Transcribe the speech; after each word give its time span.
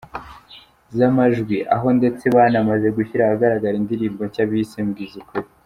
zamajwi, 0.97 1.57
aho 1.75 1.87
ndetse 1.97 2.23
banamaze 2.35 2.87
gushyira 2.97 3.21
ahagaragara 3.25 3.75
indirimbo 3.77 4.21
nshya 4.27 4.43
bise 4.49 4.79
Mbwiza 4.87 5.17
ukuri. 5.23 5.47